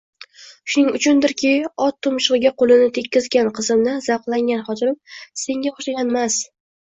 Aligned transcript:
Shuning 0.75 0.95
uchundirki, 0.99 1.51
ot 1.87 1.99
tumshug`iga 2.07 2.53
qo`lini 2.63 2.87
tekkizgan 2.97 3.51
qizimdan 3.59 4.01
zavqlangan 4.07 4.65
xotinim 4.71 4.97
Senga 5.45 5.75
o`xshaganmas 5.77 6.41